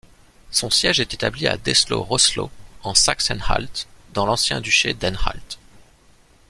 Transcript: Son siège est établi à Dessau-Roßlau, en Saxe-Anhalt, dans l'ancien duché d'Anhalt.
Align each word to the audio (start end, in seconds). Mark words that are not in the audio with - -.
Son 0.49 0.71
siège 0.71 0.99
est 0.99 1.13
établi 1.13 1.45
à 1.47 1.57
Dessau-Roßlau, 1.57 2.49
en 2.81 2.95
Saxe-Anhalt, 2.95 3.85
dans 4.15 4.25
l'ancien 4.25 4.59
duché 4.59 4.95
d'Anhalt. 4.95 5.59